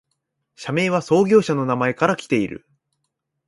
[0.55, 2.65] 社名は創業者の名前からきている